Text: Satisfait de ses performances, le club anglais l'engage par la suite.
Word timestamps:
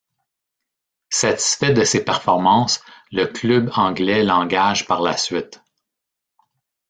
Satisfait 1.11 1.73
de 1.75 1.83
ses 1.83 2.03
performances, 2.03 2.83
le 3.11 3.25
club 3.27 3.69
anglais 3.75 4.23
l'engage 4.23 4.87
par 4.87 4.99
la 4.99 5.15
suite. 5.15 5.61